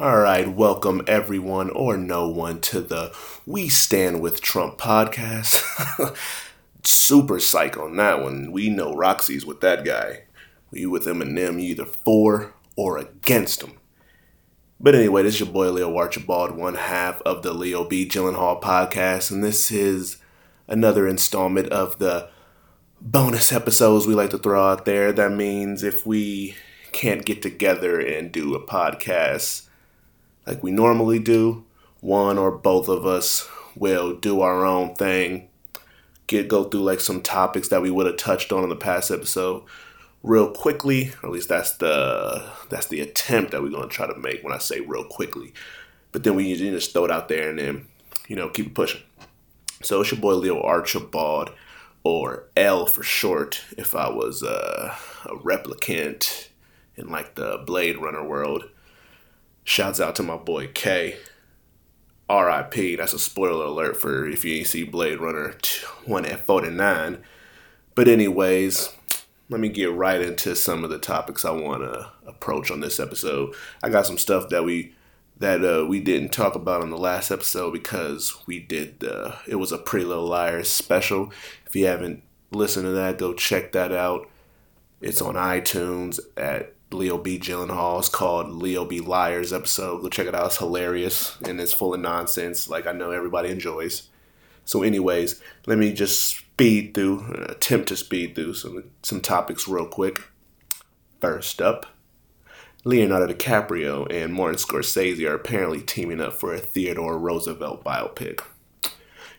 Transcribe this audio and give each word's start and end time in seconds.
All 0.00 0.20
right, 0.20 0.48
welcome 0.48 1.02
everyone 1.06 1.68
or 1.68 1.98
no 1.98 2.26
one 2.26 2.62
to 2.62 2.80
the 2.80 3.14
We 3.44 3.68
Stand 3.68 4.22
with 4.22 4.40
Trump 4.40 4.78
podcast. 4.78 6.16
Super 6.82 7.38
psych 7.38 7.76
on 7.76 7.96
that 7.98 8.22
one. 8.22 8.52
We 8.52 8.70
know 8.70 8.94
Roxy's 8.94 9.44
with 9.44 9.60
that 9.60 9.84
guy. 9.84 10.22
You 10.72 10.88
with 10.88 11.04
Eminem, 11.04 11.62
you 11.62 11.72
either 11.72 11.84
for 11.84 12.54
or 12.74 12.96
against 12.96 13.60
him. 13.60 13.74
But 14.80 14.94
anyway, 14.94 15.24
this 15.24 15.34
is 15.34 15.40
your 15.40 15.50
boy 15.50 15.70
Leo 15.70 15.94
Archibald, 15.94 16.52
one 16.52 16.76
half 16.76 17.20
of 17.22 17.42
the 17.42 17.52
Leo 17.52 17.84
B. 17.84 18.08
Gyllenhaal 18.08 18.62
podcast, 18.62 19.30
and 19.30 19.44
this 19.44 19.70
is 19.70 20.16
another 20.68 21.06
installment 21.06 21.68
of 21.68 21.98
the 21.98 22.30
bonus 22.98 23.52
episodes 23.52 24.06
we 24.06 24.14
like 24.14 24.30
to 24.30 24.38
throw 24.38 24.70
out 24.70 24.86
there. 24.86 25.12
That 25.12 25.32
means 25.32 25.82
if 25.82 26.06
we 26.06 26.56
can't 26.92 27.26
get 27.26 27.42
together 27.42 28.00
and 28.00 28.32
do 28.32 28.54
a 28.54 28.66
podcast 28.66 29.68
like 30.46 30.62
we 30.62 30.70
normally 30.70 31.18
do. 31.18 31.64
One 32.00 32.36
or 32.36 32.50
both 32.50 32.88
of 32.88 33.06
us 33.06 33.48
will 33.76 34.14
do 34.14 34.40
our 34.40 34.66
own 34.66 34.94
thing, 34.96 35.48
get 36.26 36.48
go 36.48 36.64
through 36.64 36.82
like 36.82 37.00
some 37.00 37.22
topics 37.22 37.68
that 37.68 37.82
we 37.82 37.90
would 37.90 38.06
have 38.06 38.16
touched 38.16 38.52
on 38.52 38.64
in 38.64 38.68
the 38.68 38.76
past 38.76 39.10
episode 39.10 39.62
real 40.22 40.50
quickly, 40.50 41.12
or 41.22 41.28
at 41.28 41.32
least 41.32 41.48
that's 41.48 41.76
the 41.76 42.44
that's 42.70 42.88
the 42.88 43.00
attempt 43.00 43.52
that 43.52 43.62
we're 43.62 43.70
gonna 43.70 43.88
try 43.88 44.06
to 44.06 44.18
make 44.18 44.42
when 44.42 44.52
I 44.52 44.58
say 44.58 44.80
real 44.80 45.04
quickly. 45.04 45.52
But 46.10 46.24
then 46.24 46.34
we 46.34 46.54
just 46.54 46.92
throw 46.92 47.04
it 47.04 47.10
out 47.10 47.28
there 47.28 47.50
and 47.50 47.58
then, 47.58 47.86
you 48.28 48.36
know, 48.36 48.48
keep 48.48 48.74
pushing. 48.74 49.00
So 49.82 50.00
it's 50.00 50.10
your 50.10 50.20
boy 50.20 50.34
Leo 50.34 50.60
Archibald, 50.60 51.50
or 52.04 52.44
L 52.56 52.86
for 52.86 53.02
short, 53.02 53.62
if 53.76 53.94
I 53.94 54.08
was 54.10 54.42
uh, 54.42 54.94
a 55.24 55.34
replicant 55.36 56.48
in 56.96 57.08
like 57.08 57.34
the 57.34 57.62
Blade 57.64 57.98
Runner 57.98 58.24
world. 58.24 58.64
Shouts 59.64 60.00
out 60.00 60.16
to 60.16 60.22
my 60.22 60.36
boy 60.36 60.68
K. 60.68 61.16
R.I.P. 62.28 62.96
That's 62.96 63.12
a 63.12 63.18
spoiler 63.18 63.66
alert 63.66 64.00
for 64.00 64.26
if 64.26 64.44
you 64.44 64.54
ain't 64.54 64.66
see 64.66 64.84
Blade 64.84 65.20
Runner 65.20 65.52
2049. 65.60 67.22
But 67.94 68.08
anyways, 68.08 68.88
let 69.50 69.60
me 69.60 69.68
get 69.68 69.92
right 69.92 70.20
into 70.20 70.56
some 70.56 70.82
of 70.82 70.90
the 70.90 70.98
topics 70.98 71.44
I 71.44 71.50
want 71.50 71.82
to 71.82 72.10
approach 72.26 72.70
on 72.70 72.80
this 72.80 72.98
episode. 72.98 73.54
I 73.82 73.90
got 73.90 74.06
some 74.06 74.18
stuff 74.18 74.48
that 74.48 74.64
we 74.64 74.94
that 75.38 75.64
uh, 75.64 75.84
we 75.84 76.00
didn't 76.00 76.30
talk 76.30 76.54
about 76.54 76.82
on 76.82 76.90
the 76.90 76.96
last 76.96 77.30
episode 77.30 77.72
because 77.72 78.34
we 78.46 78.60
did 78.60 79.04
uh, 79.04 79.32
it 79.46 79.56
was 79.56 79.72
a 79.72 79.78
Pretty 79.78 80.06
Little 80.06 80.26
Liars 80.26 80.70
special. 80.70 81.32
If 81.66 81.76
you 81.76 81.86
haven't 81.86 82.22
listened 82.50 82.86
to 82.86 82.92
that, 82.92 83.18
go 83.18 83.34
check 83.34 83.72
that 83.72 83.92
out. 83.92 84.28
It's 85.00 85.20
on 85.20 85.34
iTunes 85.34 86.18
at 86.36 86.74
Leo 86.94 87.18
B. 87.18 87.38
Gyllenhaal. 87.38 87.98
It's 87.98 88.08
called 88.08 88.50
Leo 88.50 88.84
B. 88.84 89.00
Liars 89.00 89.52
episode. 89.52 90.02
Go 90.02 90.08
check 90.08 90.26
it 90.26 90.34
out. 90.34 90.46
It's 90.46 90.58
hilarious 90.58 91.36
and 91.42 91.60
it's 91.60 91.72
full 91.72 91.94
of 91.94 92.00
nonsense, 92.00 92.68
like 92.68 92.86
I 92.86 92.92
know 92.92 93.10
everybody 93.10 93.50
enjoys. 93.50 94.08
So, 94.64 94.82
anyways, 94.82 95.40
let 95.66 95.78
me 95.78 95.92
just 95.92 96.22
speed 96.22 96.94
through, 96.94 97.46
attempt 97.48 97.88
to 97.88 97.96
speed 97.96 98.34
through 98.34 98.54
some 98.54 98.84
some 99.02 99.20
topics 99.20 99.66
real 99.66 99.86
quick. 99.86 100.20
First 101.20 101.60
up, 101.62 101.86
Leonardo 102.84 103.32
DiCaprio 103.32 104.10
and 104.12 104.34
Martin 104.34 104.58
Scorsese 104.58 105.28
are 105.28 105.34
apparently 105.34 105.80
teaming 105.80 106.20
up 106.20 106.34
for 106.34 106.52
a 106.52 106.58
Theodore 106.58 107.18
Roosevelt 107.18 107.84
biopic. 107.84 108.40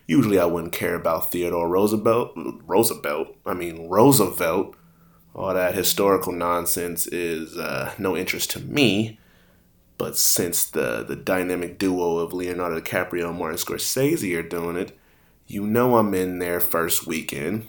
Usually, 0.06 0.38
I 0.38 0.44
wouldn't 0.44 0.72
care 0.72 0.94
about 0.94 1.30
Theodore 1.30 1.68
Roosevelt. 1.68 2.32
Roosevelt, 2.66 3.36
I 3.46 3.54
mean 3.54 3.88
Roosevelt 3.88 4.76
all 5.34 5.52
that 5.54 5.74
historical 5.74 6.32
nonsense 6.32 7.06
is 7.06 7.56
uh, 7.56 7.92
no 7.98 8.16
interest 8.16 8.50
to 8.52 8.60
me. 8.60 9.18
But 9.98 10.16
since 10.16 10.64
the 10.64 11.04
the 11.06 11.16
dynamic 11.16 11.78
duo 11.78 12.18
of 12.18 12.32
Leonardo 12.32 12.80
DiCaprio 12.80 13.28
and 13.28 13.38
Martin 13.38 13.58
Scorsese 13.58 14.36
are 14.36 14.42
doing 14.42 14.76
it, 14.76 14.96
you 15.46 15.66
know 15.66 15.96
I'm 15.96 16.14
in 16.14 16.38
there 16.38 16.60
first 16.60 17.06
weekend. 17.06 17.68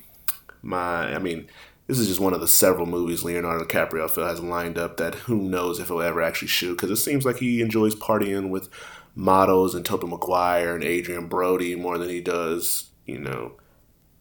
My, 0.62 1.14
I 1.14 1.20
mean, 1.20 1.48
this 1.88 2.00
is 2.00 2.08
just 2.08 2.20
one 2.20 2.34
of 2.34 2.42
the 2.42 2.48
several 2.48 2.88
movies 2.88 3.24
Leonardo 3.24 3.64
DiCaprio 3.64 4.10
has 4.28 4.40
lined 4.40 4.78
up 4.78 4.98
that 4.98 5.16
who 5.16 5.38
knows 5.38 5.80
if 5.80 5.88
he'll 5.88 6.02
ever 6.02 6.22
actually 6.22 6.48
shoot 6.48 6.76
because 6.76 6.90
it 6.90 7.02
seems 7.02 7.26
like 7.26 7.38
he 7.38 7.62
enjoys 7.62 7.94
partying 7.96 8.50
with 8.50 8.70
models 9.16 9.76
and 9.76 9.86
Tobey 9.86 10.08
Maguire 10.08 10.76
and 10.76 10.84
Adrien 10.84 11.28
Brody 11.28 11.76
more 11.76 11.98
than 12.00 12.10
he 12.10 12.22
does, 12.22 12.90
you 13.06 13.20
know, 13.20 13.54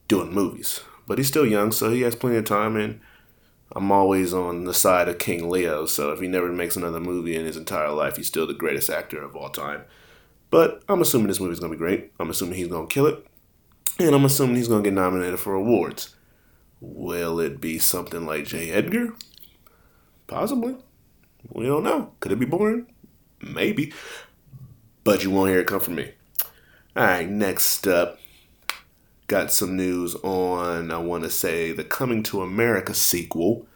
doing 0.08 0.32
movies. 0.32 0.80
But 1.06 1.18
he's 1.18 1.28
still 1.28 1.46
young, 1.46 1.72
so 1.72 1.90
he 1.90 2.02
has 2.02 2.14
plenty 2.14 2.36
of 2.36 2.44
time 2.44 2.76
and 2.76 3.00
I'm 3.72 3.90
always 3.90 4.32
on 4.32 4.64
the 4.64 4.74
side 4.74 5.08
of 5.08 5.18
King 5.18 5.48
Leo, 5.48 5.86
so 5.86 6.12
if 6.12 6.20
he 6.20 6.28
never 6.28 6.52
makes 6.52 6.76
another 6.76 7.00
movie 7.00 7.34
in 7.34 7.44
his 7.44 7.56
entire 7.56 7.90
life, 7.90 8.16
he's 8.16 8.26
still 8.26 8.46
the 8.46 8.54
greatest 8.54 8.90
actor 8.90 9.22
of 9.22 9.34
all 9.34 9.48
time. 9.48 9.84
But 10.50 10.82
I'm 10.88 11.00
assuming 11.00 11.26
this 11.26 11.40
movie's 11.40 11.58
gonna 11.58 11.72
be 11.72 11.78
great. 11.78 12.12
I'm 12.20 12.30
assuming 12.30 12.56
he's 12.56 12.68
gonna 12.68 12.86
kill 12.86 13.06
it. 13.06 13.26
And 13.98 14.14
I'm 14.14 14.24
assuming 14.24 14.56
he's 14.56 14.68
gonna 14.68 14.82
get 14.82 14.92
nominated 14.92 15.40
for 15.40 15.54
awards. 15.54 16.14
Will 16.80 17.40
it 17.40 17.60
be 17.60 17.78
something 17.78 18.26
like 18.26 18.46
J. 18.46 18.70
Edgar? 18.70 19.14
Possibly. 20.26 20.76
We 21.50 21.66
don't 21.66 21.82
know. 21.82 22.12
Could 22.20 22.32
it 22.32 22.38
be 22.38 22.46
boring? 22.46 22.86
Maybe. 23.40 23.92
But 25.02 25.24
you 25.24 25.30
won't 25.30 25.50
hear 25.50 25.60
it 25.60 25.66
come 25.66 25.80
from 25.80 25.96
me. 25.96 26.12
Alright, 26.96 27.28
next 27.28 27.86
up 27.88 28.20
got 29.26 29.52
some 29.52 29.76
news 29.76 30.14
on, 30.16 30.90
I 30.90 30.98
want 30.98 31.24
to 31.24 31.30
say, 31.30 31.72
the 31.72 31.84
Coming 31.84 32.22
to 32.24 32.42
America 32.42 32.94
sequel. 32.94 33.66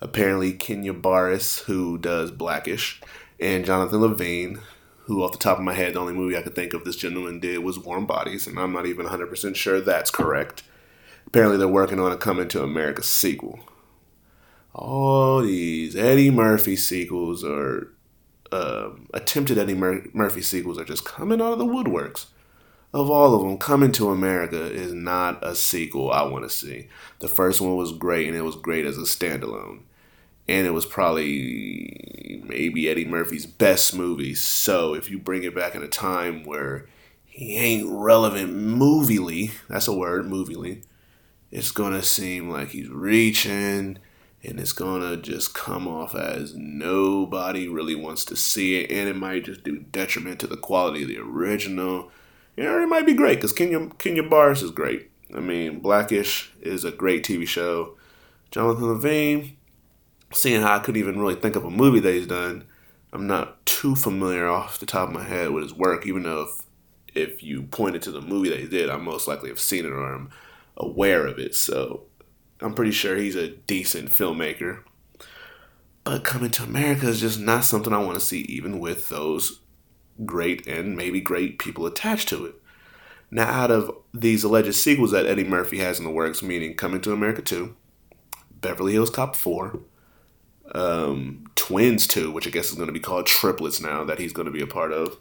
Apparently, 0.00 0.52
Kenya 0.52 0.92
Barris, 0.92 1.60
who 1.60 1.98
does 1.98 2.30
Blackish, 2.30 3.00
and 3.40 3.64
Jonathan 3.64 4.00
Levine, 4.00 4.60
who, 5.04 5.22
off 5.22 5.32
the 5.32 5.38
top 5.38 5.58
of 5.58 5.64
my 5.64 5.74
head, 5.74 5.94
the 5.94 6.00
only 6.00 6.12
movie 6.12 6.36
I 6.36 6.42
could 6.42 6.54
think 6.54 6.74
of 6.74 6.84
this 6.84 6.96
gentleman 6.96 7.40
did 7.40 7.58
was 7.58 7.78
Warm 7.78 8.06
Bodies, 8.06 8.46
and 8.46 8.58
I'm 8.58 8.72
not 8.72 8.86
even 8.86 9.06
100% 9.06 9.56
sure 9.56 9.80
that's 9.80 10.10
correct. 10.10 10.62
Apparently, 11.26 11.56
they're 11.56 11.68
working 11.68 11.98
on 11.98 12.12
a 12.12 12.16
Coming 12.16 12.48
to 12.48 12.62
America 12.62 13.02
sequel. 13.02 13.60
All 14.74 15.42
these 15.42 15.94
Eddie 15.96 16.30
Murphy 16.30 16.76
sequels 16.76 17.44
or 17.44 17.92
um, 18.52 19.08
attempted 19.14 19.58
Eddie 19.58 19.74
Mur- 19.74 20.06
Murphy 20.12 20.42
sequels 20.42 20.78
are 20.78 20.84
just 20.84 21.04
coming 21.04 21.40
out 21.40 21.52
of 21.52 21.58
the 21.58 21.64
woodworks 21.64 22.26
of 22.94 23.10
all 23.10 23.34
of 23.34 23.42
them, 23.42 23.58
Coming 23.58 23.90
to 23.92 24.10
America 24.10 24.64
is 24.64 24.94
not 24.94 25.44
a 25.44 25.56
sequel 25.56 26.12
I 26.12 26.22
want 26.22 26.44
to 26.44 26.48
see. 26.48 26.88
The 27.18 27.28
first 27.28 27.60
one 27.60 27.76
was 27.76 27.92
great, 27.92 28.28
and 28.28 28.36
it 28.36 28.42
was 28.42 28.54
great 28.54 28.86
as 28.86 28.96
a 28.96 29.02
standalone. 29.02 29.80
And 30.46 30.64
it 30.64 30.70
was 30.70 30.86
probably 30.86 32.40
maybe 32.46 32.88
Eddie 32.88 33.04
Murphy's 33.04 33.46
best 33.46 33.96
movie. 33.96 34.34
So 34.34 34.94
if 34.94 35.10
you 35.10 35.18
bring 35.18 35.42
it 35.42 35.56
back 35.56 35.74
in 35.74 35.82
a 35.82 35.88
time 35.88 36.44
where 36.44 36.86
he 37.24 37.56
ain't 37.56 37.88
relevant 37.90 38.54
moviely, 38.54 39.50
that's 39.68 39.88
a 39.88 39.92
word, 39.92 40.26
moviely, 40.26 40.82
it's 41.50 41.72
gonna 41.72 42.02
seem 42.02 42.48
like 42.48 42.68
he's 42.68 42.88
reaching 42.88 43.98
and 44.44 44.60
it's 44.60 44.72
gonna 44.72 45.16
just 45.16 45.54
come 45.54 45.88
off 45.88 46.14
as 46.14 46.54
nobody 46.54 47.66
really 47.66 47.94
wants 47.94 48.24
to 48.26 48.36
see 48.36 48.76
it 48.80 48.90
and 48.90 49.08
it 49.08 49.16
might 49.16 49.44
just 49.44 49.64
do 49.64 49.78
detriment 49.78 50.38
to 50.40 50.46
the 50.46 50.56
quality 50.56 51.02
of 51.02 51.08
the 51.08 51.18
original 51.18 52.10
you 52.56 52.64
know, 52.64 52.82
it 52.82 52.86
might 52.86 53.06
be 53.06 53.14
great 53.14 53.36
because 53.36 53.52
Kenya 53.52 53.88
Kenya 53.98 54.22
Barris 54.22 54.62
is 54.62 54.70
great. 54.70 55.10
I 55.34 55.40
mean, 55.40 55.80
Blackish 55.80 56.52
is 56.60 56.84
a 56.84 56.92
great 56.92 57.24
TV 57.24 57.46
show. 57.46 57.96
Jonathan 58.50 58.86
Levine, 58.86 59.56
seeing 60.32 60.62
how 60.62 60.76
I 60.76 60.78
couldn't 60.78 61.00
even 61.00 61.18
really 61.18 61.34
think 61.34 61.56
of 61.56 61.64
a 61.64 61.70
movie 61.70 62.00
that 62.00 62.14
he's 62.14 62.26
done, 62.26 62.64
I'm 63.12 63.26
not 63.26 63.64
too 63.66 63.96
familiar 63.96 64.48
off 64.48 64.78
the 64.78 64.86
top 64.86 65.08
of 65.08 65.14
my 65.14 65.24
head 65.24 65.50
with 65.50 65.64
his 65.64 65.74
work. 65.74 66.06
Even 66.06 66.22
though 66.22 66.42
if 66.42 66.62
if 67.14 67.42
you 67.42 67.62
pointed 67.62 68.02
to 68.02 68.10
the 68.10 68.20
movie 68.20 68.50
that 68.50 68.60
he 68.60 68.68
did, 68.68 68.90
I 68.90 68.96
most 68.96 69.26
likely 69.28 69.48
have 69.48 69.60
seen 69.60 69.84
it 69.84 69.92
or 69.92 70.14
I'm 70.14 70.30
aware 70.76 71.26
of 71.26 71.38
it. 71.38 71.54
So 71.54 72.04
I'm 72.60 72.74
pretty 72.74 72.90
sure 72.92 73.16
he's 73.16 73.36
a 73.36 73.48
decent 73.48 74.10
filmmaker. 74.10 74.82
But 76.02 76.24
coming 76.24 76.50
to 76.52 76.64
America 76.64 77.08
is 77.08 77.20
just 77.20 77.40
not 77.40 77.64
something 77.64 77.92
I 77.92 77.98
want 77.98 78.18
to 78.18 78.24
see, 78.24 78.40
even 78.40 78.78
with 78.78 79.08
those 79.08 79.60
great 80.24 80.66
and 80.66 80.96
maybe 80.96 81.20
great 81.20 81.58
people 81.58 81.86
attached 81.86 82.28
to 82.28 82.46
it. 82.46 82.54
Now, 83.30 83.48
out 83.48 83.70
of 83.70 83.90
these 84.12 84.44
alleged 84.44 84.74
sequels 84.74 85.10
that 85.10 85.26
Eddie 85.26 85.44
Murphy 85.44 85.78
has 85.78 85.98
in 85.98 86.04
the 86.04 86.10
works, 86.10 86.42
meaning 86.42 86.74
Coming 86.74 87.00
to 87.00 87.12
America 87.12 87.42
2, 87.42 87.74
Beverly 88.60 88.92
Hills 88.92 89.10
Cop 89.10 89.34
4, 89.34 89.80
um, 90.72 91.44
Twins 91.56 92.06
2, 92.06 92.30
which 92.30 92.46
I 92.46 92.50
guess 92.50 92.70
is 92.70 92.76
going 92.76 92.86
to 92.86 92.92
be 92.92 93.00
called 93.00 93.26
Triplets 93.26 93.80
now 93.80 94.04
that 94.04 94.18
he's 94.18 94.32
going 94.32 94.46
to 94.46 94.52
be 94.52 94.62
a 94.62 94.66
part 94.66 94.92
of. 94.92 95.18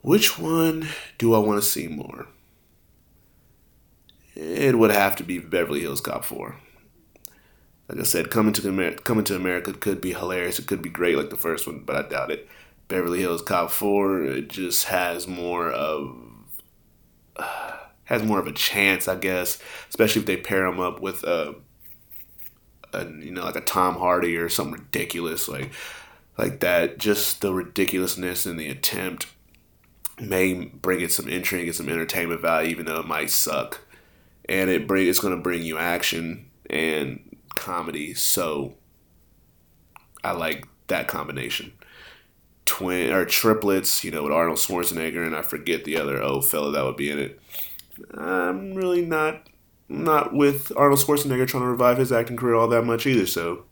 Which 0.00 0.38
one 0.38 0.88
do 1.18 1.34
I 1.34 1.38
want 1.38 1.62
to 1.62 1.68
see 1.68 1.86
more? 1.86 2.26
It 4.34 4.78
would 4.78 4.90
have 4.90 5.14
to 5.16 5.22
be 5.22 5.38
Beverly 5.38 5.80
Hills 5.80 6.00
Cop 6.00 6.24
4. 6.24 6.56
Like 7.88 8.00
I 8.00 8.02
said, 8.02 8.30
Coming 8.30 8.54
to, 8.54 8.68
Amer- 8.68 8.96
Coming 8.96 9.24
to 9.24 9.36
America 9.36 9.72
could 9.72 10.00
be 10.00 10.14
hilarious. 10.14 10.58
It 10.58 10.66
could 10.66 10.82
be 10.82 10.88
great 10.88 11.16
like 11.16 11.30
the 11.30 11.36
first 11.36 11.66
one, 11.66 11.80
but 11.80 11.94
I 11.94 12.08
doubt 12.08 12.30
it. 12.30 12.48
Beverly 12.88 13.20
Hills 13.20 13.42
Cop 13.42 13.70
4 13.70 14.24
it 14.24 14.48
just 14.48 14.86
has 14.86 15.26
more 15.26 15.70
of 15.70 16.16
uh, 17.36 17.76
has 18.04 18.22
more 18.22 18.38
of 18.38 18.46
a 18.46 18.52
chance, 18.52 19.08
I 19.08 19.16
guess, 19.16 19.58
especially 19.88 20.20
if 20.20 20.26
they 20.26 20.36
pair 20.36 20.66
him 20.66 20.80
up 20.80 21.00
with 21.00 21.24
a, 21.24 21.54
a 22.92 23.06
you 23.06 23.30
know 23.30 23.42
like 23.42 23.56
a 23.56 23.60
Tom 23.60 23.96
Hardy 23.96 24.36
or 24.36 24.48
something 24.48 24.74
ridiculous 24.74 25.48
like 25.48 25.72
like 26.36 26.60
that. 26.60 26.98
Just 26.98 27.40
the 27.40 27.52
ridiculousness 27.54 28.46
and 28.46 28.58
the 28.58 28.68
attempt 28.68 29.26
may 30.20 30.54
bring 30.54 31.00
it 31.00 31.12
some 31.12 31.28
intrigue 31.28 31.68
and 31.68 31.76
some 31.76 31.88
entertainment 31.88 32.40
value, 32.40 32.70
even 32.70 32.86
though 32.86 33.00
it 33.00 33.06
might 33.06 33.30
suck. 33.30 33.80
And 34.48 34.70
it 34.70 34.86
bring 34.86 35.08
it's 35.08 35.20
going 35.20 35.34
to 35.34 35.40
bring 35.42 35.62
you 35.62 35.78
action 35.78 36.50
and 36.68 37.38
comedy. 37.54 38.14
So 38.14 38.74
I 40.22 40.32
like 40.32 40.66
that 40.88 41.08
combination. 41.08 41.72
Twin 42.72 43.12
or 43.12 43.26
triplets, 43.26 44.02
you 44.02 44.10
know, 44.10 44.22
with 44.22 44.32
Arnold 44.32 44.56
Schwarzenegger 44.56 45.26
and 45.26 45.36
I 45.36 45.42
forget 45.42 45.84
the 45.84 45.98
other 45.98 46.22
old 46.22 46.48
fella 46.48 46.72
that 46.72 46.82
would 46.82 46.96
be 46.96 47.10
in 47.10 47.18
it. 47.18 47.38
I'm 48.14 48.72
really 48.72 49.04
not 49.04 49.46
not 49.90 50.32
with 50.32 50.72
Arnold 50.74 51.00
Schwarzenegger 51.00 51.46
trying 51.46 51.64
to 51.64 51.68
revive 51.68 51.98
his 51.98 52.10
acting 52.10 52.38
career 52.38 52.54
all 52.54 52.68
that 52.68 52.86
much 52.86 53.06
either. 53.06 53.26
So 53.26 53.64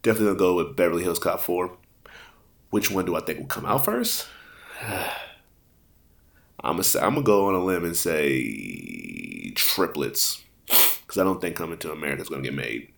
definitely 0.00 0.28
gonna 0.28 0.38
go 0.38 0.54
with 0.54 0.76
Beverly 0.76 1.02
Hills 1.02 1.18
Cop 1.18 1.40
Four. 1.40 1.76
Which 2.70 2.90
one 2.90 3.04
do 3.04 3.16
I 3.16 3.20
think 3.20 3.38
will 3.38 3.46
come 3.46 3.66
out 3.66 3.84
first? 3.84 4.26
I'm 4.82 5.12
gonna 6.72 6.84
say 6.84 7.00
I'm 7.00 7.16
gonna 7.16 7.24
go 7.24 7.48
on 7.48 7.54
a 7.54 7.62
limb 7.62 7.84
and 7.84 7.94
say 7.94 9.50
triplets 9.56 10.42
because 10.66 11.18
I 11.18 11.24
don't 11.24 11.42
think 11.42 11.54
Coming 11.54 11.76
to 11.80 11.92
America 11.92 12.22
is 12.22 12.30
gonna 12.30 12.40
get 12.40 12.54
made. 12.54 12.94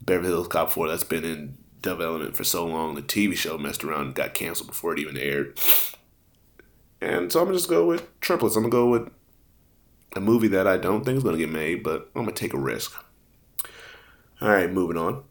Beverly 0.00 0.28
Hills 0.28 0.46
Cop 0.46 0.70
Four 0.70 0.86
that's 0.86 1.02
been 1.02 1.24
in 1.24 1.58
development 1.82 2.36
for 2.36 2.44
so 2.44 2.64
long. 2.64 2.94
The 2.94 3.02
TV 3.02 3.36
show 3.36 3.58
messed 3.58 3.84
around 3.84 4.06
and 4.06 4.14
got 4.14 4.34
canceled 4.34 4.68
before 4.68 4.92
it 4.94 4.98
even 4.98 5.18
aired. 5.18 5.58
And 7.00 7.32
so 7.32 7.40
I'm 7.40 7.46
gonna 7.46 7.58
just 7.58 7.68
go 7.68 7.86
with 7.86 8.08
triplets. 8.20 8.56
I'm 8.56 8.62
gonna 8.62 8.70
go 8.70 8.88
with 8.88 9.10
a 10.14 10.20
movie 10.20 10.48
that 10.48 10.66
I 10.66 10.76
don't 10.76 11.04
think 11.04 11.18
is 11.18 11.24
gonna 11.24 11.38
get 11.38 11.50
made, 11.50 11.82
but 11.82 12.10
I'm 12.14 12.22
gonna 12.22 12.32
take 12.32 12.54
a 12.54 12.58
risk. 12.58 12.94
All 14.40 14.48
right, 14.48 14.70
moving 14.70 14.96
on 14.96 15.24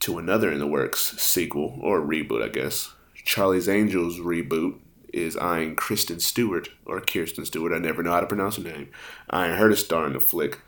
to 0.00 0.18
another 0.18 0.52
in 0.52 0.58
the 0.58 0.66
works 0.66 1.14
sequel 1.20 1.78
or 1.80 2.00
reboot, 2.00 2.42
I 2.42 2.48
guess. 2.48 2.92
Charlie's 3.24 3.68
Angels 3.68 4.18
reboot 4.18 4.78
is 5.12 5.36
eyeing 5.36 5.76
Kristen 5.76 6.20
Stewart 6.20 6.68
or 6.84 7.00
Kirsten 7.00 7.46
Stewart. 7.46 7.72
I 7.72 7.78
never 7.78 8.02
know 8.02 8.10
how 8.10 8.20
to 8.20 8.26
pronounce 8.26 8.56
her 8.56 8.62
name. 8.62 8.90
Eyeing 9.30 9.56
her 9.56 9.68
to 9.68 9.76
star 9.76 10.06
in 10.06 10.12
the 10.12 10.20
flick, 10.20 10.60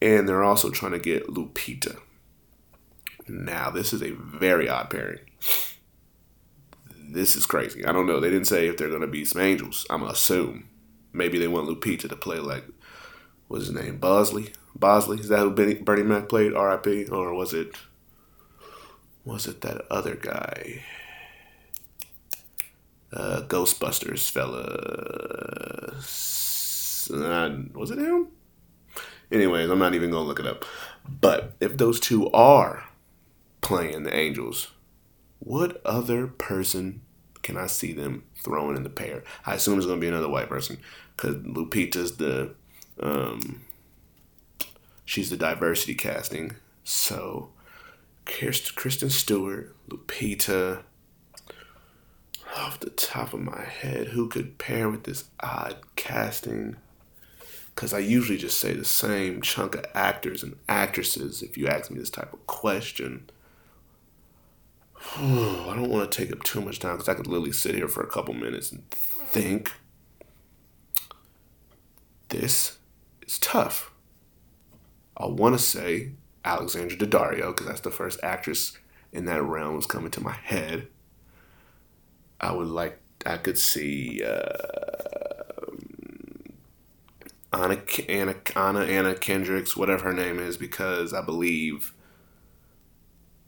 and 0.00 0.28
they're 0.28 0.42
also 0.42 0.70
trying 0.70 0.92
to 0.92 0.98
get 0.98 1.28
Lupita. 1.28 1.98
Now, 3.28 3.70
this 3.70 3.92
is 3.92 4.02
a 4.02 4.10
very 4.12 4.68
odd 4.68 4.90
pairing. 4.90 5.20
This 6.98 7.36
is 7.36 7.46
crazy. 7.46 7.84
I 7.84 7.92
don't 7.92 8.06
know. 8.06 8.20
They 8.20 8.30
didn't 8.30 8.46
say 8.46 8.66
if 8.68 8.76
they're 8.76 8.88
going 8.88 9.02
to 9.02 9.06
be 9.06 9.24
some 9.24 9.42
angels. 9.42 9.86
I'm 9.90 10.00
gonna 10.00 10.12
assume 10.12 10.68
maybe 11.12 11.38
they 11.38 11.48
want 11.48 11.68
Lupita 11.68 12.08
to 12.08 12.16
play 12.16 12.38
like 12.38 12.64
what's 13.48 13.66
his 13.66 13.74
name, 13.74 13.98
Bosley. 13.98 14.52
Bosley 14.74 15.18
is 15.20 15.28
that 15.28 15.40
who 15.40 15.50
Benny, 15.50 15.74
Bernie 15.74 16.02
Mac 16.02 16.28
played? 16.28 16.54
R.I.P. 16.54 17.06
Or 17.08 17.34
was 17.34 17.52
it 17.52 17.76
was 19.24 19.46
it 19.46 19.60
that 19.60 19.82
other 19.90 20.14
guy? 20.14 20.82
Uh, 23.12 23.42
Ghostbusters 23.46 24.30
fella. 24.30 25.92
Was 27.74 27.90
it 27.90 27.98
him? 27.98 28.28
Anyways, 29.30 29.70
I'm 29.70 29.78
not 29.78 29.94
even 29.94 30.10
gonna 30.10 30.26
look 30.26 30.40
it 30.40 30.46
up. 30.46 30.64
But 31.20 31.52
if 31.60 31.76
those 31.76 32.00
two 32.00 32.30
are 32.30 32.84
playing 33.62 34.02
the 34.02 34.14
Angels, 34.14 34.72
what 35.38 35.80
other 35.84 36.26
person 36.26 37.00
can 37.42 37.56
I 37.56 37.66
see 37.66 37.92
them 37.92 38.24
throwing 38.36 38.76
in 38.76 38.82
the 38.82 38.90
pair? 38.90 39.24
I 39.46 39.54
assume 39.54 39.78
it's 39.78 39.86
gonna 39.86 40.00
be 40.00 40.08
another 40.08 40.28
white 40.28 40.48
person 40.48 40.78
because 41.16 41.36
Lupita's 41.36 42.16
the 42.18 42.54
um, 43.00 43.62
she's 45.04 45.30
the 45.30 45.36
diversity 45.36 45.94
casting. 45.94 46.56
So 46.84 47.50
Kristen 48.24 49.10
Stewart, 49.10 49.74
Lupita. 49.88 50.82
Off 52.54 52.80
the 52.80 52.90
top 52.90 53.32
of 53.32 53.40
my 53.40 53.62
head, 53.62 54.08
who 54.08 54.28
could 54.28 54.58
pair 54.58 54.90
with 54.90 55.04
this 55.04 55.24
odd 55.40 55.76
casting? 55.96 56.76
Because 57.74 57.94
I 57.94 58.00
usually 58.00 58.36
just 58.36 58.60
say 58.60 58.74
the 58.74 58.84
same 58.84 59.40
chunk 59.40 59.74
of 59.74 59.86
actors 59.94 60.42
and 60.42 60.56
actresses 60.68 61.42
if 61.42 61.56
you 61.56 61.66
ask 61.66 61.90
me 61.90 61.98
this 61.98 62.10
type 62.10 62.30
of 62.32 62.46
question. 62.46 63.30
I 65.16 65.74
don't 65.74 65.90
want 65.90 66.10
to 66.10 66.16
take 66.18 66.32
up 66.32 66.42
too 66.42 66.60
much 66.60 66.78
time 66.78 66.92
because 66.92 67.08
I 67.08 67.14
could 67.14 67.26
literally 67.26 67.52
sit 67.52 67.74
here 67.74 67.88
for 67.88 68.02
a 68.02 68.08
couple 68.08 68.34
minutes 68.34 68.72
and 68.72 68.88
think. 68.90 69.72
This 72.28 72.78
is 73.26 73.38
tough. 73.38 73.92
I 75.16 75.26
want 75.26 75.58
to 75.58 75.62
say 75.62 76.12
Alexandra 76.44 76.96
Daddario 76.96 77.48
because 77.48 77.66
that's 77.66 77.80
the 77.80 77.90
first 77.90 78.20
actress 78.22 78.76
in 79.12 79.26
that 79.26 79.42
realm 79.42 79.76
was 79.76 79.86
coming 79.86 80.10
to 80.12 80.22
my 80.22 80.32
head. 80.32 80.88
I 82.40 82.52
would 82.52 82.68
like 82.68 82.98
I 83.26 83.36
could 83.36 83.58
see 83.58 84.22
uh, 84.24 84.42
Anna 87.52 87.82
Anna 88.08 88.34
Anna 88.56 88.80
Anna 88.80 89.14
Kendricks, 89.14 89.76
whatever 89.76 90.04
her 90.04 90.12
name 90.12 90.38
is, 90.38 90.56
because 90.56 91.12
I 91.12 91.20
believe 91.20 91.92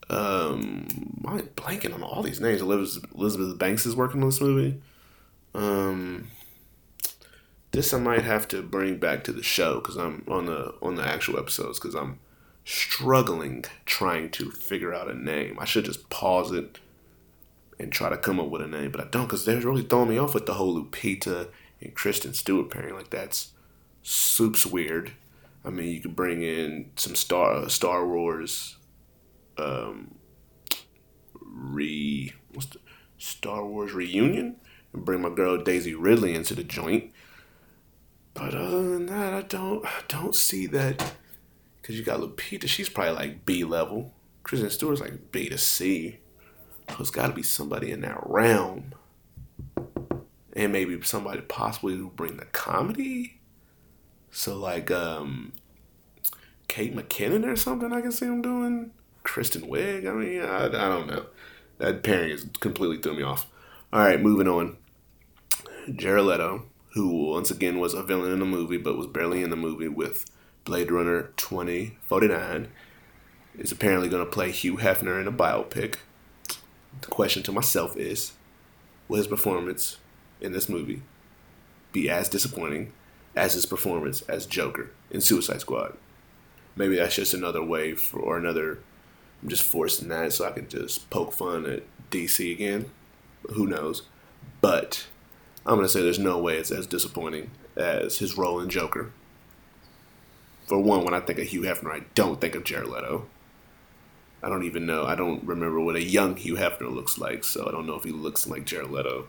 um 0.09 0.87
I'm 1.25 1.47
blanking 1.55 1.93
on 1.93 2.03
all 2.03 2.21
these 2.21 2.39
names. 2.39 2.61
Elizabeth, 2.61 3.57
Banks 3.57 3.85
is 3.85 3.95
working 3.95 4.21
on 4.21 4.29
this 4.29 4.41
movie. 4.41 4.81
Um, 5.53 6.27
this 7.71 7.93
I 7.93 7.99
might 7.99 8.23
have 8.23 8.47
to 8.49 8.61
bring 8.61 8.97
back 8.97 9.23
to 9.25 9.31
the 9.31 9.43
show 9.43 9.75
because 9.75 9.97
I'm 9.97 10.23
on 10.27 10.45
the 10.45 10.75
on 10.81 10.95
the 10.95 11.05
actual 11.05 11.39
episodes 11.39 11.79
because 11.79 11.95
I'm 11.95 12.19
struggling 12.63 13.65
trying 13.85 14.31
to 14.31 14.51
figure 14.51 14.93
out 14.93 15.09
a 15.09 15.13
name. 15.13 15.57
I 15.59 15.65
should 15.65 15.85
just 15.85 16.09
pause 16.09 16.51
it 16.51 16.79
and 17.79 17.91
try 17.91 18.09
to 18.09 18.17
come 18.17 18.39
up 18.39 18.47
with 18.47 18.61
a 18.61 18.67
name, 18.67 18.91
but 18.91 19.01
I 19.01 19.05
don't 19.05 19.25
because 19.25 19.45
they're 19.45 19.59
really 19.59 19.83
throwing 19.83 20.09
me 20.09 20.17
off 20.17 20.33
with 20.33 20.45
the 20.45 20.53
whole 20.53 20.81
Lupita 20.81 21.49
and 21.81 21.93
Kristen 21.93 22.33
Stewart 22.33 22.69
pairing. 22.69 22.95
Like 22.95 23.09
that's 23.09 23.51
soup's 24.03 24.65
weird. 24.65 25.11
I 25.63 25.69
mean, 25.69 25.91
you 25.91 25.99
could 25.99 26.15
bring 26.15 26.43
in 26.43 26.91
some 26.95 27.15
Star 27.15 27.67
Star 27.69 28.07
Wars, 28.07 28.77
um, 29.57 30.15
re 31.41 32.33
what's 32.53 32.67
the 32.67 32.79
Star 33.17 33.65
Wars 33.65 33.93
reunion, 33.93 34.57
and 34.93 35.05
bring 35.05 35.21
my 35.21 35.29
girl 35.29 35.57
Daisy 35.57 35.95
Ridley 35.95 36.35
into 36.35 36.55
the 36.55 36.63
joint. 36.63 37.11
But 38.33 38.53
other 38.53 38.89
than 38.89 39.05
that, 39.07 39.33
I 39.33 39.41
don't 39.41 39.85
I 39.85 40.01
don't 40.07 40.35
see 40.35 40.67
that 40.67 41.15
because 41.81 41.97
you 41.97 42.03
got 42.03 42.19
Lupita, 42.19 42.67
she's 42.67 42.89
probably 42.89 43.13
like 43.13 43.45
B 43.45 43.63
level. 43.63 44.13
Kristen 44.43 44.69
Stewart's 44.69 45.01
like 45.01 45.31
B 45.31 45.49
to 45.49 45.57
C. 45.57 46.19
So 46.89 46.95
it's 46.99 47.09
got 47.09 47.27
to 47.27 47.33
be 47.33 47.43
somebody 47.43 47.91
in 47.91 48.01
that 48.01 48.19
realm. 48.25 48.93
And 50.53 50.71
maybe 50.71 51.01
somebody 51.03 51.41
possibly 51.41 51.95
who 51.95 52.09
bring 52.09 52.37
the 52.37 52.45
comedy. 52.45 53.39
So 54.31 54.57
like 54.57 54.91
um 54.91 55.53
Kate 56.67 56.95
McKinnon 56.95 57.45
or 57.45 57.55
something 57.55 57.93
I 57.93 58.01
can 58.01 58.11
see 58.11 58.25
him 58.25 58.41
doing. 58.41 58.91
Kristen 59.25 59.63
Wiig. 59.63 60.07
I 60.09 60.13
mean, 60.13 60.41
I, 60.41 60.67
I 60.67 60.89
don't 60.89 61.07
know. 61.07 61.25
That 61.79 62.03
pairing 62.03 62.31
is 62.31 62.47
completely 62.61 62.99
threw 62.99 63.17
me 63.17 63.23
off. 63.23 63.47
All 63.91 63.99
right, 63.99 64.21
moving 64.21 64.47
on. 64.47 64.77
Jared 65.93 66.23
Leto, 66.23 66.65
who 66.93 67.31
once 67.31 67.51
again 67.51 67.79
was 67.79 67.93
a 67.93 68.01
villain 68.01 68.31
in 68.31 68.39
the 68.39 68.45
movie, 68.45 68.77
but 68.77 68.97
was 68.97 69.07
barely 69.07 69.43
in 69.43 69.49
the 69.49 69.57
movie 69.57 69.89
with 69.89 70.25
Blade 70.63 70.89
Runner 70.89 71.33
2049 71.37 72.69
is 73.57 73.71
apparently 73.71 74.09
going 74.09 74.25
to 74.25 74.31
play 74.31 74.51
Hugh 74.51 74.77
Hefner 74.77 75.19
in 75.19 75.27
a 75.27 75.31
biopic. 75.31 75.95
The 77.01 77.07
question 77.07 77.43
to 77.43 77.51
myself 77.51 77.95
is 77.97 78.33
Will 79.07 79.17
his 79.17 79.27
performance 79.27 79.97
in 80.41 80.51
this 80.51 80.67
movie 80.67 81.03
be 81.91 82.09
as 82.09 82.29
disappointing 82.29 82.93
as 83.35 83.53
his 83.53 83.65
performance 83.65 84.21
as 84.23 84.45
Joker 84.45 84.91
in 85.11 85.21
Suicide 85.21 85.61
Squad? 85.61 85.97
Maybe 86.75 86.95
that's 86.97 87.15
just 87.15 87.33
another 87.33 87.63
way 87.63 87.93
for, 87.93 88.19
or 88.19 88.37
another. 88.37 88.79
I'm 89.41 89.49
just 89.49 89.63
forcing 89.63 90.09
that 90.09 90.33
so 90.33 90.45
I 90.45 90.51
can 90.51 90.67
just 90.67 91.09
poke 91.09 91.33
fun 91.33 91.65
at 91.65 91.83
DC 92.09 92.51
again. 92.51 92.91
Who 93.53 93.67
knows? 93.67 94.03
But 94.61 95.07
I'm 95.65 95.79
to 95.81 95.89
say 95.89 96.01
there's 96.01 96.19
no 96.19 96.39
way 96.39 96.57
it's 96.57 96.71
as 96.71 96.87
disappointing 96.87 97.51
as 97.75 98.17
his 98.19 98.37
role 98.37 98.59
in 98.59 98.69
Joker 98.69 99.11
for 100.67 100.79
one, 100.79 101.03
when 101.03 101.13
I 101.13 101.19
think 101.19 101.39
of 101.39 101.47
Hugh 101.47 101.61
Hefner, 101.61 101.91
I 101.91 102.05
don't 102.15 102.41
think 102.41 102.55
of 102.55 102.63
Jared 102.63 102.87
Leto. 102.87 103.27
I 104.41 104.49
don't 104.49 104.63
even 104.63 104.85
know. 104.85 105.05
I 105.05 105.15
don't 105.15 105.43
remember 105.43 105.79
what 105.79 105.95
a 105.95 106.03
young 106.03 106.35
Hugh 106.35 106.55
Hefner 106.55 106.93
looks 106.93 107.17
like, 107.17 107.43
so 107.43 107.67
I 107.67 107.71
don't 107.71 107.85
know 107.85 107.95
if 107.95 108.03
he 108.03 108.11
looks 108.11 108.47
like 108.47 108.65
Jared 108.65 108.91
Leto. 108.91 109.27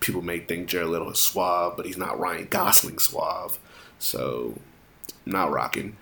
People 0.00 0.22
may 0.22 0.38
think 0.38 0.68
Jared 0.68 0.88
Leto 0.88 1.10
is 1.10 1.18
suave, 1.18 1.76
but 1.76 1.86
he's 1.86 1.96
not 1.96 2.18
Ryan 2.18 2.46
Gosling 2.50 2.98
suave, 2.98 3.58
so 3.98 4.58
not 5.24 5.50
rocking. 5.50 5.96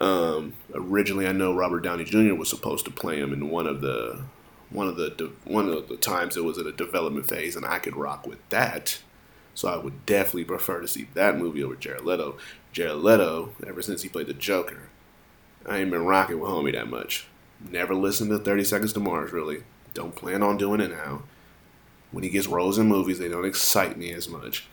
Um, 0.00 0.54
originally, 0.74 1.26
I 1.26 1.32
know 1.32 1.54
Robert 1.54 1.80
Downey 1.80 2.04
Jr. 2.04 2.34
was 2.34 2.48
supposed 2.48 2.84
to 2.86 2.90
play 2.90 3.18
him 3.18 3.32
in 3.32 3.50
one 3.50 3.66
of 3.66 3.80
the 3.80 4.22
one 4.70 4.88
of 4.88 4.96
the 4.96 5.32
one 5.44 5.68
of 5.68 5.88
the 5.88 5.96
times 5.96 6.36
it 6.36 6.44
was 6.44 6.58
in 6.58 6.66
a 6.66 6.72
development 6.72 7.28
phase, 7.28 7.56
and 7.56 7.66
I 7.66 7.78
could 7.78 7.96
rock 7.96 8.26
with 8.26 8.46
that. 8.48 9.00
So 9.54 9.68
I 9.68 9.76
would 9.76 10.06
definitely 10.06 10.44
prefer 10.44 10.80
to 10.80 10.88
see 10.88 11.08
that 11.14 11.36
movie 11.36 11.62
over 11.62 11.74
Jared 11.74 12.04
Leto. 12.04 12.38
Jared 12.72 12.98
Leto, 12.98 13.50
ever 13.66 13.82
since 13.82 14.02
he 14.02 14.08
played 14.08 14.28
the 14.28 14.32
Joker, 14.32 14.88
I 15.66 15.78
ain't 15.78 15.90
been 15.90 16.06
rocking 16.06 16.38
with 16.38 16.50
homie 16.50 16.72
that 16.72 16.88
much. 16.88 17.26
Never 17.60 17.94
listened 17.94 18.30
to 18.30 18.38
30 18.38 18.64
Seconds 18.64 18.92
to 18.94 19.00
Mars, 19.00 19.32
really. 19.32 19.64
Don't 19.92 20.14
plan 20.14 20.42
on 20.42 20.56
doing 20.56 20.80
it 20.80 20.90
now. 20.90 21.24
When 22.12 22.24
he 22.24 22.30
gets 22.30 22.46
roles 22.46 22.78
in 22.78 22.86
movies, 22.86 23.18
they 23.18 23.28
don't 23.28 23.44
excite 23.44 23.98
me 23.98 24.12
as 24.12 24.28
much. 24.28 24.66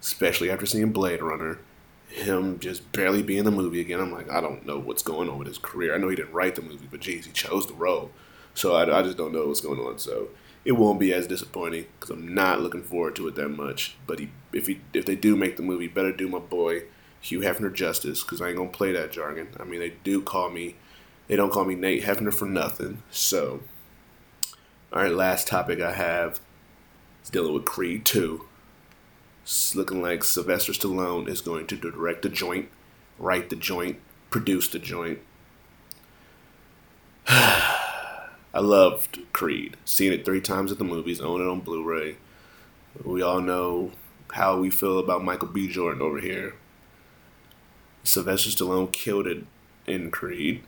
Especially 0.00 0.50
after 0.50 0.64
seeing 0.64 0.92
Blade 0.92 1.22
Runner. 1.22 1.58
Him 2.10 2.58
just 2.58 2.90
barely 2.92 3.22
being 3.22 3.40
in 3.40 3.44
the 3.44 3.50
movie 3.50 3.80
again. 3.80 4.00
I'm 4.00 4.12
like, 4.12 4.30
I 4.30 4.40
don't 4.40 4.66
know 4.66 4.78
what's 4.78 5.02
going 5.02 5.28
on 5.28 5.38
with 5.38 5.46
his 5.46 5.58
career. 5.58 5.94
I 5.94 5.98
know 5.98 6.08
he 6.08 6.16
didn't 6.16 6.32
write 6.32 6.56
the 6.56 6.62
movie, 6.62 6.88
but 6.90 7.00
geez, 7.00 7.26
he 7.26 7.32
chose 7.32 7.66
the 7.66 7.74
role. 7.74 8.10
So 8.54 8.74
I, 8.74 8.98
I 8.98 9.02
just 9.02 9.16
don't 9.16 9.32
know 9.32 9.46
what's 9.46 9.60
going 9.60 9.78
on. 9.78 9.98
So 9.98 10.28
it 10.64 10.72
won't 10.72 11.00
be 11.00 11.12
as 11.12 11.26
disappointing 11.26 11.86
because 11.98 12.10
I'm 12.10 12.34
not 12.34 12.60
looking 12.60 12.82
forward 12.82 13.16
to 13.16 13.28
it 13.28 13.36
that 13.36 13.48
much. 13.48 13.96
But 14.06 14.18
he, 14.18 14.30
if 14.52 14.66
he, 14.66 14.80
if 14.92 15.06
they 15.06 15.16
do 15.16 15.36
make 15.36 15.56
the 15.56 15.62
movie, 15.62 15.88
better 15.88 16.12
do 16.12 16.28
my 16.28 16.40
boy 16.40 16.82
Hugh 17.20 17.40
Hefner 17.40 17.72
justice 17.72 18.22
because 18.22 18.40
I 18.40 18.48
ain't 18.48 18.56
gonna 18.56 18.70
play 18.70 18.92
that 18.92 19.12
jargon. 19.12 19.48
I 19.58 19.64
mean, 19.64 19.80
they 19.80 19.94
do 20.02 20.22
call 20.22 20.50
me, 20.50 20.76
they 21.28 21.36
don't 21.36 21.52
call 21.52 21.64
me 21.64 21.74
Nate 21.74 22.04
Hefner 22.04 22.34
for 22.34 22.46
nothing. 22.46 23.02
So, 23.10 23.60
all 24.92 25.02
right, 25.02 25.12
last 25.12 25.46
topic 25.46 25.80
I 25.80 25.92
have 25.92 26.40
is 27.22 27.30
dealing 27.30 27.54
with 27.54 27.64
Creed 27.64 28.04
2. 28.04 28.46
It's 29.50 29.74
looking 29.74 30.00
like 30.00 30.22
Sylvester 30.22 30.70
Stallone 30.70 31.28
is 31.28 31.40
going 31.40 31.66
to 31.66 31.76
direct 31.76 32.22
the 32.22 32.28
joint, 32.28 32.68
write 33.18 33.50
the 33.50 33.56
joint, 33.56 33.98
produce 34.30 34.68
the 34.68 34.78
joint. 34.78 35.18
I 37.26 38.28
loved 38.54 39.18
Creed. 39.32 39.76
Seen 39.84 40.12
it 40.12 40.24
three 40.24 40.40
times 40.40 40.70
at 40.70 40.78
the 40.78 40.84
movies, 40.84 41.20
own 41.20 41.40
it 41.40 41.50
on 41.50 41.62
Blu 41.62 41.82
ray. 41.82 42.18
We 43.04 43.22
all 43.22 43.40
know 43.40 43.90
how 44.34 44.56
we 44.60 44.70
feel 44.70 45.00
about 45.00 45.24
Michael 45.24 45.48
B. 45.48 45.66
Jordan 45.66 46.00
over 46.00 46.20
here. 46.20 46.54
Sylvester 48.04 48.50
Stallone 48.50 48.92
killed 48.92 49.26
it 49.26 49.44
in 49.84 50.12
Creed. 50.12 50.62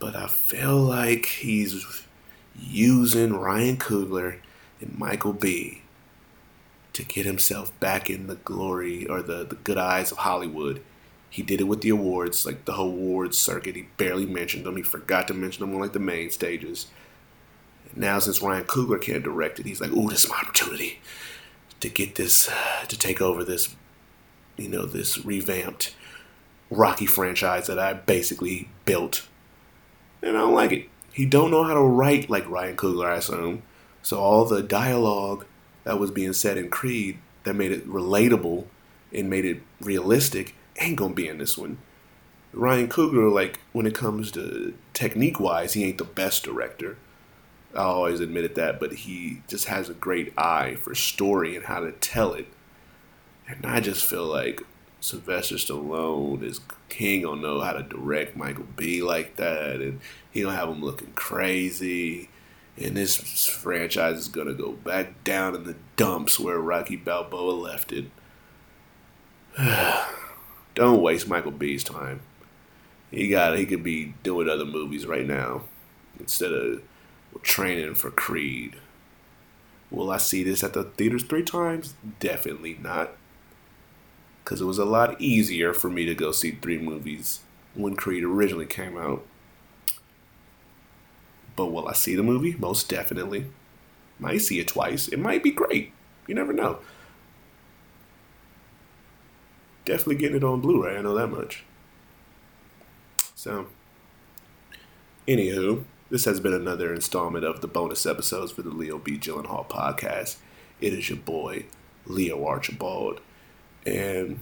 But 0.00 0.16
I 0.16 0.26
feel 0.26 0.78
like 0.78 1.26
he's 1.26 2.02
using 2.60 3.32
Ryan 3.36 3.76
Coogler 3.76 4.40
and 4.80 4.98
Michael 4.98 5.34
B 5.34 5.82
to 6.96 7.04
get 7.04 7.26
himself 7.26 7.78
back 7.78 8.08
in 8.08 8.26
the 8.26 8.36
glory 8.36 9.06
or 9.06 9.20
the, 9.20 9.44
the 9.44 9.56
good 9.56 9.76
eyes 9.76 10.10
of 10.10 10.18
Hollywood. 10.18 10.82
He 11.28 11.42
did 11.42 11.60
it 11.60 11.64
with 11.64 11.82
the 11.82 11.90
awards, 11.90 12.46
like 12.46 12.64
the 12.64 12.72
whole 12.72 12.88
awards 12.88 13.36
circuit. 13.36 13.76
He 13.76 13.82
barely 13.98 14.24
mentioned 14.24 14.64
them. 14.64 14.78
He 14.78 14.82
forgot 14.82 15.28
to 15.28 15.34
mention 15.34 15.60
them 15.60 15.74
on 15.74 15.82
like 15.82 15.92
the 15.92 15.98
main 15.98 16.30
stages. 16.30 16.86
Now, 17.94 18.18
since 18.18 18.40
Ryan 18.40 18.64
Coogler 18.64 19.00
can't 19.00 19.22
direct 19.22 19.60
it, 19.60 19.66
he's 19.66 19.80
like, 19.80 19.92
"Ooh, 19.92 20.08
this 20.08 20.24
is 20.24 20.30
my 20.30 20.36
opportunity 20.36 21.00
to 21.80 21.90
get 21.90 22.14
this, 22.14 22.48
uh, 22.48 22.86
to 22.88 22.98
take 22.98 23.20
over 23.20 23.44
this, 23.44 23.76
you 24.56 24.68
know, 24.68 24.86
this 24.86 25.22
revamped 25.22 25.94
Rocky 26.70 27.06
franchise 27.06 27.66
that 27.66 27.78
I 27.78 27.92
basically 27.92 28.70
built." 28.86 29.26
And 30.22 30.34
I 30.34 30.40
don't 30.40 30.54
like 30.54 30.72
it. 30.72 30.88
He 31.12 31.26
don't 31.26 31.50
know 31.50 31.64
how 31.64 31.74
to 31.74 31.82
write 31.82 32.30
like 32.30 32.48
Ryan 32.48 32.76
Coogler, 32.76 33.12
I 33.12 33.16
assume. 33.16 33.64
So 34.02 34.18
all 34.18 34.46
the 34.46 34.62
dialogue 34.62 35.44
that 35.86 36.00
was 36.00 36.10
being 36.10 36.32
said 36.32 36.58
in 36.58 36.68
Creed 36.68 37.16
that 37.44 37.54
made 37.54 37.70
it 37.70 37.88
relatable 37.88 38.64
and 39.12 39.30
made 39.30 39.44
it 39.44 39.62
realistic 39.80 40.56
ain't 40.80 40.96
gonna 40.96 41.14
be 41.14 41.28
in 41.28 41.38
this 41.38 41.56
one. 41.56 41.78
Ryan 42.52 42.88
Coogler, 42.88 43.32
like 43.32 43.60
when 43.72 43.86
it 43.86 43.94
comes 43.94 44.32
to 44.32 44.74
technique 44.94 45.38
wise, 45.38 45.74
he 45.74 45.84
ain't 45.84 45.98
the 45.98 46.04
best 46.04 46.42
director. 46.42 46.98
I 47.72 47.82
always 47.82 48.18
admitted 48.18 48.56
that, 48.56 48.80
but 48.80 48.94
he 48.94 49.42
just 49.46 49.66
has 49.66 49.88
a 49.88 49.94
great 49.94 50.36
eye 50.36 50.74
for 50.74 50.92
story 50.92 51.54
and 51.54 51.66
how 51.66 51.78
to 51.78 51.92
tell 51.92 52.32
it. 52.32 52.48
And 53.46 53.64
I 53.64 53.78
just 53.78 54.04
feel 54.04 54.24
like 54.24 54.62
Sylvester 54.98 55.54
Stallone 55.54 56.42
is 56.42 56.60
king 56.88 57.22
gonna 57.22 57.40
know 57.40 57.60
how 57.60 57.74
to 57.74 57.84
direct 57.84 58.36
Michael 58.36 58.66
B 58.74 59.02
like 59.02 59.36
that, 59.36 59.76
and 59.80 60.00
he'll 60.32 60.50
have 60.50 60.68
him 60.68 60.82
looking 60.82 61.12
crazy. 61.14 62.28
And 62.82 62.96
this 62.96 63.46
franchise 63.46 64.18
is 64.18 64.28
gonna 64.28 64.52
go 64.52 64.72
back 64.72 65.24
down 65.24 65.54
in 65.54 65.64
the 65.64 65.76
dumps 65.96 66.38
where 66.38 66.58
Rocky 66.58 66.96
Balboa 66.96 67.52
left 67.52 67.92
it. 67.92 68.06
Don't 70.74 71.00
waste 71.00 71.28
Michael 71.28 71.52
B's 71.52 71.82
time. 71.82 72.20
He 73.10 73.28
got 73.28 73.56
he 73.56 73.64
could 73.64 73.82
be 73.82 74.14
doing 74.22 74.48
other 74.48 74.66
movies 74.66 75.06
right 75.06 75.26
now 75.26 75.62
instead 76.20 76.52
of 76.52 76.82
training 77.42 77.94
for 77.94 78.10
Creed. 78.10 78.76
Will 79.90 80.10
I 80.10 80.18
see 80.18 80.42
this 80.42 80.64
at 80.64 80.72
the 80.72 80.84
theaters 80.84 81.22
three 81.22 81.44
times? 81.44 81.94
Definitely 82.20 82.78
not. 82.82 83.12
Because 84.44 84.60
it 84.60 84.64
was 84.64 84.78
a 84.78 84.84
lot 84.84 85.20
easier 85.20 85.72
for 85.72 85.88
me 85.88 86.04
to 86.04 86.14
go 86.14 86.32
see 86.32 86.52
three 86.52 86.78
movies 86.78 87.40
when 87.74 87.96
Creed 87.96 88.24
originally 88.24 88.66
came 88.66 88.96
out. 88.96 89.24
But 91.56 91.66
will 91.66 91.88
I 91.88 91.94
see 91.94 92.14
the 92.14 92.22
movie? 92.22 92.54
Most 92.58 92.88
definitely. 92.88 93.46
Might 94.18 94.38
see 94.38 94.60
it 94.60 94.68
twice. 94.68 95.08
It 95.08 95.18
might 95.18 95.42
be 95.42 95.50
great. 95.50 95.92
You 96.26 96.34
never 96.34 96.52
know 96.52 96.78
definitely 99.86 100.16
getting 100.16 100.36
it 100.36 100.44
on 100.44 100.60
Blu-ray. 100.60 100.98
I 100.98 101.00
know 101.00 101.14
that 101.14 101.28
much. 101.28 101.64
So, 103.34 103.68
anywho, 105.26 105.84
this 106.10 106.26
has 106.26 106.40
been 106.40 106.52
another 106.52 106.92
installment 106.92 107.44
of 107.44 107.62
the 107.62 107.68
bonus 107.68 108.04
episodes 108.04 108.52
for 108.52 108.60
the 108.60 108.70
Leo 108.70 108.98
B. 108.98 109.16
Gyllenhaal 109.16 109.66
podcast. 109.66 110.36
It 110.80 110.92
is 110.92 111.08
your 111.08 111.18
boy 111.18 111.66
Leo 112.04 112.44
Archibald, 112.44 113.20
and 113.86 114.40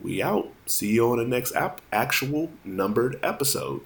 we 0.00 0.22
out. 0.22 0.50
See 0.66 0.92
you 0.92 1.10
on 1.10 1.18
the 1.18 1.24
next 1.24 1.54
ap- 1.54 1.82
actual 1.92 2.50
numbered 2.64 3.18
episode. 3.22 3.80